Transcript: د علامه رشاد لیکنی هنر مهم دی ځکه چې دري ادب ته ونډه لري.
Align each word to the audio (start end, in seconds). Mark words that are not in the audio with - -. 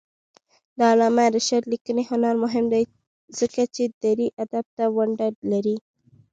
د 0.77 0.79
علامه 0.91 1.25
رشاد 1.35 1.63
لیکنی 1.73 2.03
هنر 2.11 2.35
مهم 2.43 2.65
دی 2.73 2.83
ځکه 3.39 3.61
چې 3.75 3.83
دري 4.03 4.27
ادب 4.43 4.65
ته 4.77 4.85
ونډه 4.95 5.27
لري. 5.51 5.77